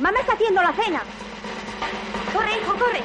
[0.00, 1.02] Mamá está haciendo la cena.
[2.32, 3.02] Corre, hijo, corre.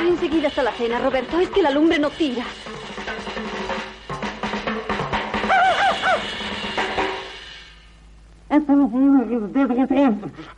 [0.00, 1.40] Enseguida está la cena, Roberto.
[1.40, 2.44] Es que la lumbre no tira.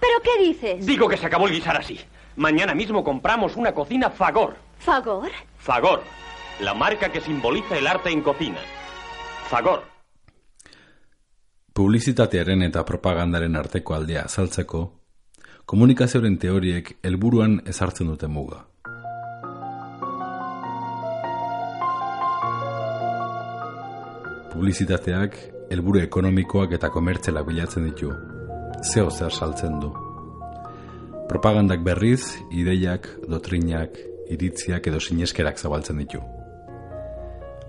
[0.00, 0.86] ¿Pero qué dices?
[0.86, 2.00] Digo que se acabó el guisar así.
[2.36, 4.56] Mañana mismo compramos una cocina Fagor.
[4.78, 5.30] ¿Fagor?
[5.58, 6.02] Fagor,
[6.60, 8.58] la marca que simboliza el arte en cocina.
[9.50, 9.80] Fagor.
[11.74, 14.82] Publizitatearen eta propagandaren arteko aldea azaltzeko,
[15.66, 18.60] komunikazioaren teoriek helburuan ezartzen dute muga.
[24.54, 25.42] Publizitateak
[25.74, 28.14] helburu ekonomikoak eta komertzela bilatzen ditu.
[28.86, 29.90] Zeo zer saltzen du.
[31.26, 33.98] Propagandak berriz, ideiak, dotrinak,
[34.30, 36.22] iritziak edo sineskerak zabaltzen ditu.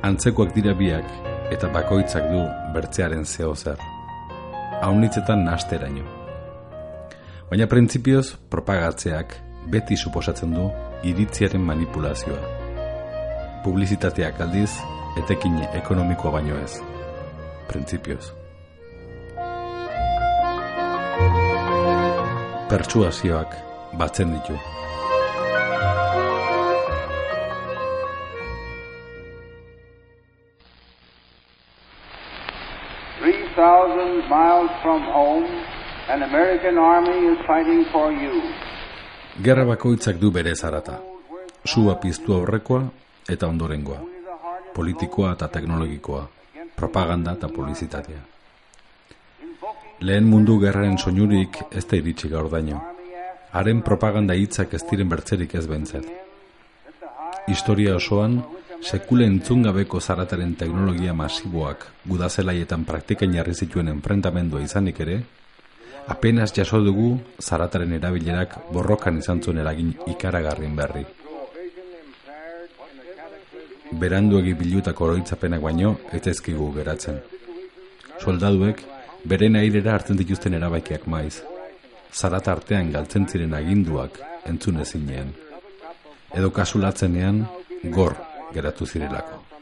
[0.02, 1.05] Antzekoak dira biak
[1.53, 2.39] eta bakoitzak du
[2.73, 3.77] bertzearen zeo zer.
[4.81, 6.07] Haunitzetan nasteraino.
[7.52, 9.35] Baina printzipioz propagatzeak
[9.69, 10.66] beti suposatzen du
[11.05, 12.41] iritziaren manipulazioa.
[13.61, 14.72] Publizitateak aldiz,
[15.22, 16.81] etekin ekonomikoa baino ez.
[17.69, 18.31] Printzipioz.
[22.73, 23.53] Pertsuazioak
[24.02, 24.57] batzen ditu.
[34.32, 35.46] Miles from home,
[36.08, 38.34] an American army is fighting for you.
[39.44, 41.00] Gerra bakoitzak du bere zarata.
[41.66, 42.84] Sua piztu aurrekoa
[43.30, 44.00] eta ondorengoa.
[44.76, 46.24] Politikoa eta teknologikoa.
[46.76, 48.22] Propaganda eta publizitatea.
[50.00, 52.80] Lehen mundu gerraren soinurik ez da iritsi gaur daño.
[53.52, 56.08] Haren propaganda hitzak ez diren bertzerik ez bentzet.
[57.48, 58.40] Historia osoan,
[58.82, 65.22] sekule entzungabeko zarataren teknologia masiboak gudazelaietan praktikain jarri zituen enfrentamendua izanik ere,
[66.08, 71.06] apenas jaso dugu zarataren erabilerak borrokan izan zuen eragin ikaragarrin berri.
[74.02, 77.20] Beranduegi bilutako oroitzapenak baino ez ezkigu geratzen.
[78.24, 78.81] Soldaduek
[79.25, 81.44] beren airera hartzen dituzten erabakiak maiz.
[82.14, 85.31] Zarata artean galtzen ziren aginduak entzun ezinean.
[86.34, 87.46] Edo kasulatzenean
[87.91, 88.16] gor
[88.53, 89.60] geratu zirelako.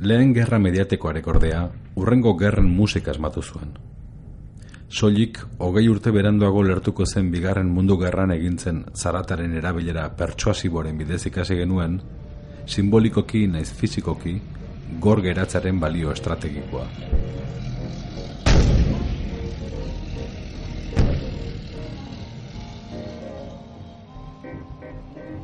[0.00, 1.66] Lehen gerra mediatikoarek ordea,
[2.00, 3.74] urrengo gerren musika asmatu zuen.
[4.88, 11.56] Soilik, hogei urte beranduago lertuko zen bigarren mundu gerran egintzen zarataren erabilera pertsuasiboren bidez ikasi
[11.60, 12.00] genuen,
[12.66, 14.38] simbolikoki naiz fizikoki,
[15.00, 16.86] gor geratzaren balio estrategikoa.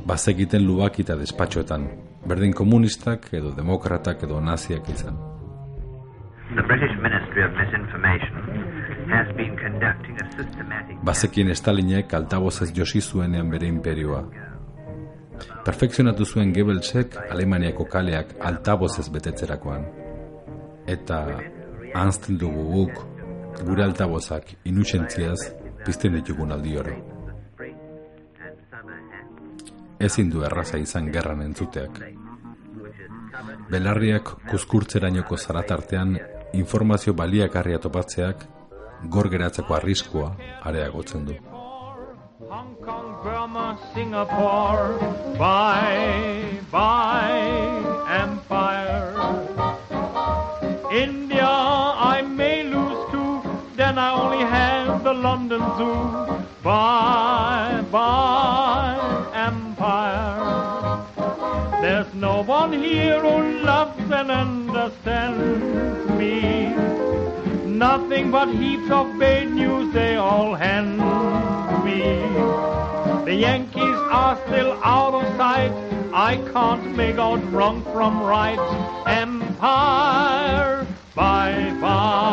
[0.09, 1.83] Bazekiten lubak eta despatxoetan,
[2.31, 5.19] berdin komunistak edo demokratak edo naziak izan.
[6.57, 8.41] The British Ministry of Misinformation
[9.13, 14.23] has been conducting a systematic Bazekien Stalinek altabozez josi zuenean bere imperioa.
[15.69, 19.85] Perfekzionatu zuen Goebbelsek Alemaniako kaleak altabozez betetzerakoan.
[20.97, 21.21] Eta
[22.07, 23.05] anzten dugu guk
[23.61, 25.39] gure altabozak inutxentziaz
[25.85, 26.99] pizten ditugun aldi oro.
[29.99, 31.99] Ezin du erraza izan gerran entzuteak.
[33.71, 36.17] Belarriak kuskurtzerainoko zaratartean
[36.55, 38.45] informazio baliakarria topatzeak
[39.15, 40.31] gor geratzeko arriskua
[40.71, 41.37] areagotzen du.
[42.49, 44.97] Hong Kong, Burma, Singapore,
[45.37, 47.83] bye, bye,
[48.23, 49.13] empire.
[50.91, 51.51] India,
[52.15, 53.43] I may lose too,
[53.77, 56.28] then I only have the London Zoo.
[62.97, 66.69] Who loves and understands me.
[67.67, 70.99] Nothing but heaps of bad news they all hand
[71.85, 72.03] me.
[73.25, 75.73] The Yankees are still out of sight.
[76.13, 78.59] I can't make out wrong from right.
[79.07, 82.28] Empire, bye bye.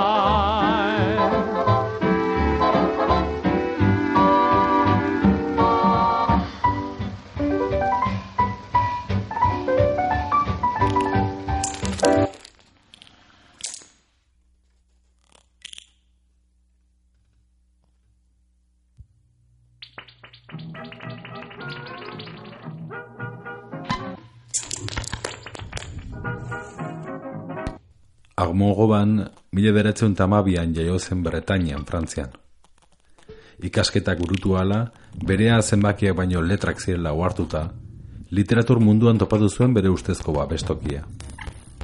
[28.37, 29.11] Armand Goban
[29.55, 32.33] mila beratzen tamabian jaio zen Bretainian, Frantzian.
[33.63, 34.91] Ikasketak burutu ala,
[35.23, 37.61] berea zenbakiak baino letrak zirela ohartuta,
[38.31, 41.05] literatur munduan topatu zuen bere ustezko babestokia.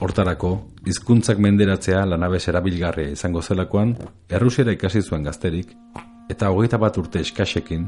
[0.01, 0.51] Hortarako,
[0.85, 3.95] hizkuntzak menderatzea lanabes erabilgarria izango zelakoan,
[4.27, 5.71] errusiera ikasi zuen gazterik,
[6.27, 7.87] eta hogeita bat urte eskasekin,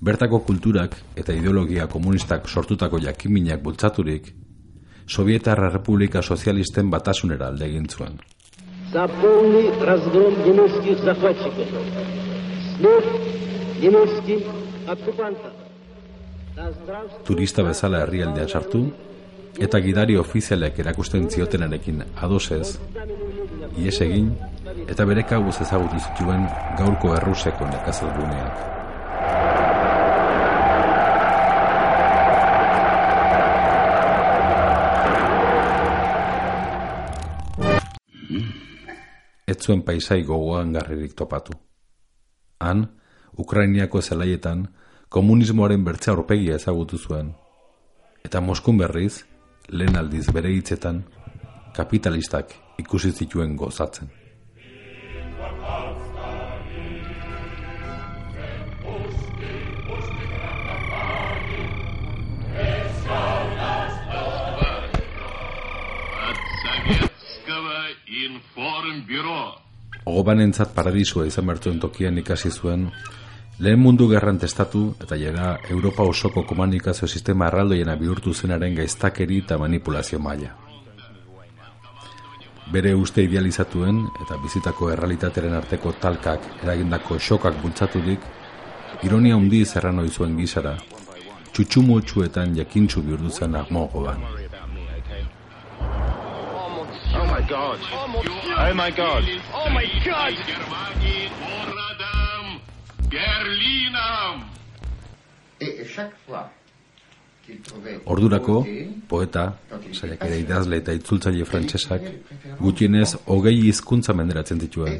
[0.00, 4.34] bertako kulturak eta ideologia komunistak sortutako jakiminak bultzaturik,
[5.07, 8.19] Sovietar Republika Sozialisten batasunera alde egin zuen.
[8.91, 11.67] за полный разгром немецких захватчиков,
[12.77, 13.05] след
[13.81, 14.43] немецких
[14.87, 15.53] оккупантов.
[16.55, 18.91] Да здравствует Turista bezala herrialdean sartu,
[19.57, 22.77] eta gidari ofizialek erakusten ziotenarekin adosez,
[23.77, 24.33] ies egin,
[24.91, 26.43] eta bere kabuz ezagutu zituen
[26.77, 28.74] gaurko erruseko nekazalguneak.
[39.56, 41.54] Ez zuen paisai gogoan garririk topatu.
[42.60, 42.82] Han,
[43.40, 44.66] Ukrainiako zelaietan,
[45.08, 47.30] komunismoaren bertza aurpegia ezagutu zuen.
[48.24, 49.24] Eta Moskun berriz,
[49.68, 51.00] lehen aldiz bere hitzetan,
[51.72, 52.52] kapitalistak
[52.84, 54.12] ikusi zituen gozatzen.
[70.06, 72.86] Ogobanentzat paradisua izan bertuen tokian ikasi zuen,
[73.58, 79.58] lehen mundu gerran testatu eta jera Europa osoko komunikazio sistema erraldoiena bihurtu zenaren gaiztakeri eta
[79.58, 80.54] manipulazio maila.
[82.72, 88.20] Bere uste idealizatuen eta bizitako errealitatearen arteko talkak eragindako xokak bultzaturik,
[89.02, 90.76] ironia handiz erran zuen gizara,
[91.52, 94.24] txutxumutxuetan jakintzu bihurtu zen Armand Goban.
[94.24, 94.45] Oh
[97.36, 97.78] my god.
[97.92, 99.24] Oh my god.
[99.52, 100.34] Oh my god.
[108.06, 108.64] Ordurako,
[109.08, 109.44] poeta,
[109.92, 112.06] saiakera idazle eta itzultzaile frantsesak,
[112.58, 114.96] gutienez hogei hizkuntza menderatzen dituen,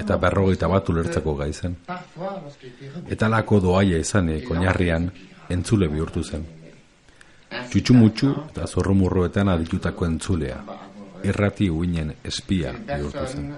[0.00, 1.76] eta berrogeita bat ulertzeko gai zen.
[3.10, 5.10] Eta lako doaia izane, konarrian,
[5.50, 6.46] entzule bihurtu zen.
[7.50, 10.62] Txutxumutxu eta zorromurroetan aditutako entzulea,
[11.24, 13.54] irrati uinen espia une bihurtu zen.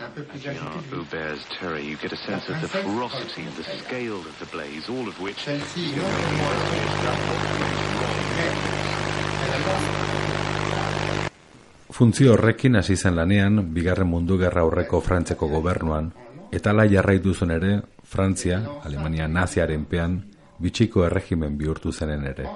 [0.00, 4.88] Aubert's terror, you get a sense of the ferocity and the scale of the blaze,
[4.88, 5.46] all of which
[11.90, 16.12] Funtzio horrekin hasi zen lanean, bigarren mundu gerra aurreko Frantzeko gobernuan,
[16.50, 20.22] eta la jarraitu zen ere, Frantzia, Alemania naziaren pean,
[20.58, 22.48] bitxiko erregimen bihurtu zenen ere.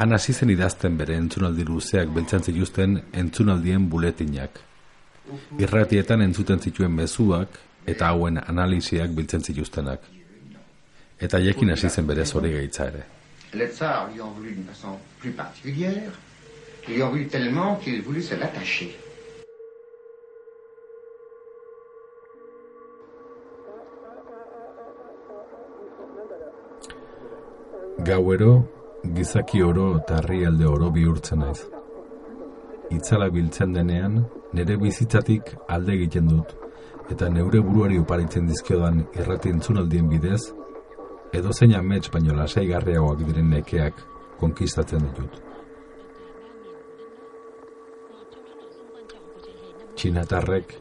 [0.00, 4.54] Han hasi zen idazten bere entzunaldi luzeak beltzan zituzten entzunaldien buletinak.
[5.60, 7.58] Irratietan entzuten zituen mezuak
[7.92, 10.06] eta hauen analisiak biltzen zituztenak.
[11.20, 13.04] Eta jekin hasi zen bere zori gaitza ere.
[13.52, 16.16] Les tsars lui ont voulu d'une façon plus particulière.
[16.88, 18.96] Lui ont voulu tellement qu'il voulut se l'attacher.
[27.98, 31.60] Gauero, gizaki oro eta herrialde oro bihurtzen naiz.
[32.90, 36.54] Itzala biltzen denean, nire bizitzatik alde egiten dut,
[37.10, 40.40] eta neure buruari uparitzen dizkiodan irrati entzunaldien bidez,
[41.32, 44.02] edo zein amets baino lasaigarriagoak diren nekeak
[44.40, 45.38] konkistatzen ditut.
[49.94, 50.74] Txinatarrek,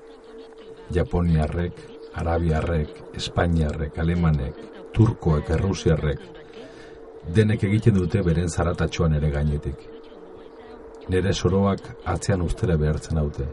[0.96, 1.82] Japoniarrek,
[2.20, 4.62] Arabiarrek, Espainiarrek, Alemanek,
[4.96, 6.22] Turkoek, Errusiarrek,
[7.28, 9.88] denek egiten dute beren zaratatxoan ere gainetik.
[11.10, 13.48] Nere soroak atzean ustera behartzen haute.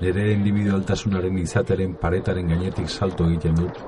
[0.00, 3.78] Nere individualtasunaren izateren paretaren gainetik salto egiten dut,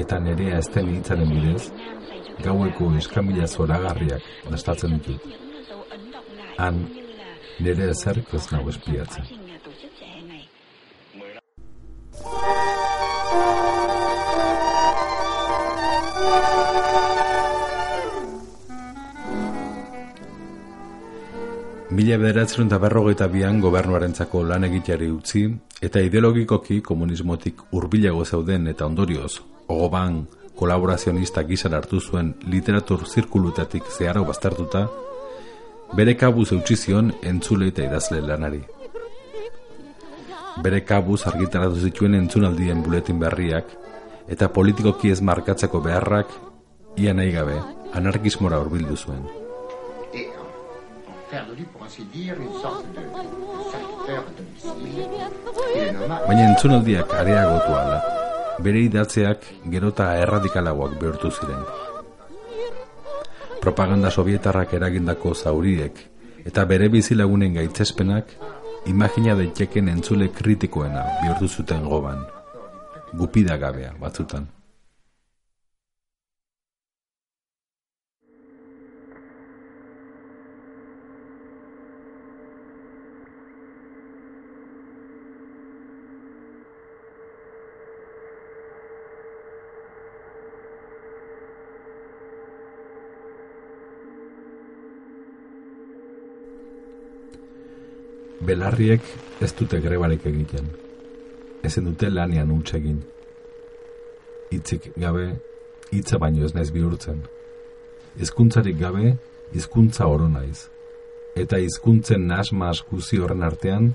[0.00, 1.72] eta nerea ezten hitzaren bidez,
[2.44, 5.28] gaueko eskamila zoragarriak dastatzen ditut.
[6.58, 6.86] Han,
[7.60, 9.39] nere ezerk ez nago espiatzen.
[22.10, 25.44] Mila bederatzen eta berrogeita bian gobernuarentzako lan egiteari utzi
[25.86, 29.36] eta ideologikoki komunismotik hurbilago zeuden eta ondorioz,
[29.70, 30.16] ogoban
[30.58, 34.88] kolaborazionista gizan hartu zuen literatur zirkulutatik zeharo baztertuta,
[35.94, 38.64] bere kabuz eutsi zion entzule eta idazle lanari.
[40.64, 43.70] Bere kabuz argitaratu zituen entzunaldien buletin berriak
[44.26, 46.34] eta politikoki ez markatzeko beharrak
[46.96, 47.62] ia nahi gabe
[47.94, 49.39] anarkismora hurbildu zuen.
[56.26, 57.98] Baina entzunaldiak areagotu ala,
[58.58, 61.62] bere idatzeak gerota erradikalagoak bihurtu ziren.
[63.62, 66.02] Propaganda sovietarrak eragindako zauriek
[66.50, 68.34] eta bere bizilagunen gaitzespenak
[68.90, 72.24] imagina daiteken entzule kritikoena bihurtu zuten goban.
[73.12, 74.48] Gupida gabea batzutan.
[98.40, 99.04] Belarriek
[99.44, 100.70] ez dute grebarik egiten.
[101.60, 103.02] Ezen dute lanean huts egin.
[104.50, 105.26] Hitzik gabe,
[105.92, 107.18] hitza baino ez naiz bihurtzen.
[108.16, 109.12] Hizkuntzarik gabe,
[109.52, 110.70] hizkuntza oro naiz.
[111.36, 113.92] Eta hizkuntzen nasmas guzi horren artean,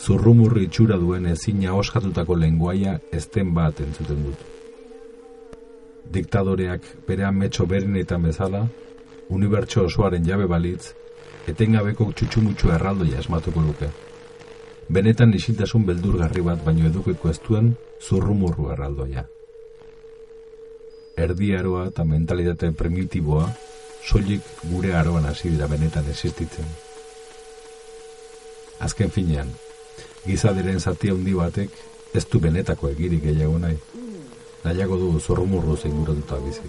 [0.00, 4.50] zurrumurri itxura duen ezina oskatutako lenguaia ezten bat entzuten dut.
[6.16, 8.64] Diktadoreak bere ametxo berenetan bezala,
[9.28, 10.94] unibertso osoaren jabe balitz,
[11.50, 13.88] etengabeko txutxumutxu erraldoia esmatuko luke.
[14.88, 19.24] Benetan isiltasun beldurgarri bat baino edukeko ez duen zurrumurru erraldoia.
[21.16, 23.48] Erdi aroa eta mentalitate primitiboa
[24.04, 26.66] soilik gure aroan hasi dira benetan existitzen.
[28.84, 29.52] Azken finean,
[30.26, 31.70] gizaderen zati handi batek
[32.14, 33.78] ez du benetako egirik gehiago nahi.
[34.64, 36.68] Nahiago du zurrumurru zeinguratuta bizi.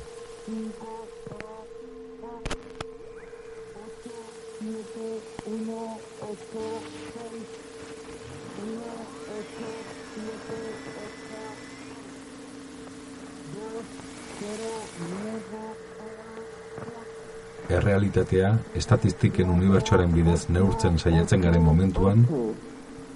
[17.76, 22.24] Errealitatea, estatistiken unibertsoaren bidez neurtzen saiatzen garen momentuan,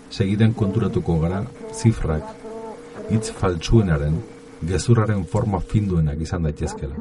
[0.10, 2.26] segidan konturatuko gara zifrak,
[3.10, 4.18] hitz faltsuenaren,
[4.72, 6.98] gezurraren forma finduenak izan daitezkela.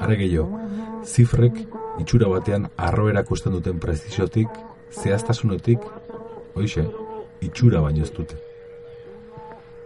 [0.00, 0.58] Are gehiago,
[1.04, 1.60] zifrek
[2.02, 4.50] itxura batean arro erakusten duten preziziotik,
[4.92, 5.82] zehaztasunetik,
[6.54, 6.84] hoixe,
[7.44, 8.38] itxura baino ez dute.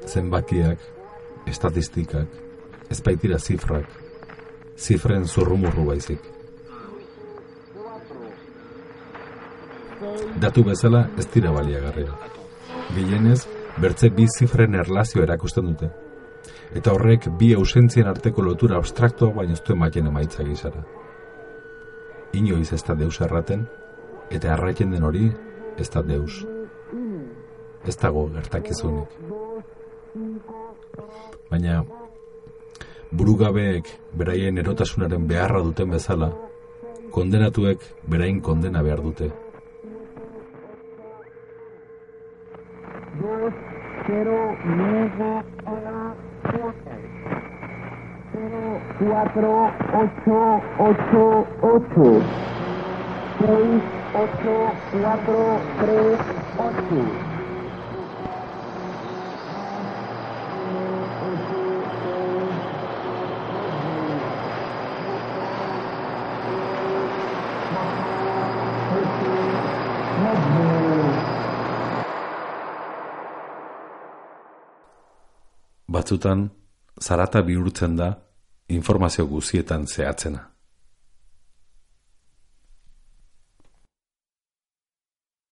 [0.06, 0.78] Zenbakiak,
[1.46, 2.28] estatistikak,
[2.90, 3.88] ez baitira zifrak,
[4.76, 6.30] zifren zurrumurru baizik.
[10.42, 12.14] Datu bezala ez dira baliagarria.
[12.96, 13.44] Gehienez,
[13.80, 15.90] bertze bi zifren erlazio erakusten dute.
[16.74, 20.82] Eta horrek bi ausentzien arteko lotura abstraktoa baino ez du ematen emaitza gizara.
[22.32, 23.66] Inoiz ez da deus erraten,
[24.30, 25.30] eta erraiten den hori
[25.78, 26.44] ez da deus.
[27.86, 29.18] Ez dago gertakizunik.
[31.50, 31.82] Baina,
[33.10, 36.32] burugabeek beraien erotasunaren beharra duten bezala,
[37.10, 39.32] kondenatuek berain kondena behar dute.
[43.22, 43.52] dos,
[44.06, 46.14] cero, nueve, una,
[46.50, 46.94] siete.
[48.32, 49.70] Cero, cuatro,
[50.02, 52.22] ocho, ocho, ocho.
[53.38, 53.82] Seis,
[54.14, 56.18] ocho, cuatro, tres,
[56.58, 57.32] ocho.
[75.88, 76.50] Batzutan,
[77.00, 78.14] zarata bihurtzen da
[78.68, 80.51] informazio guzietan zehatzena.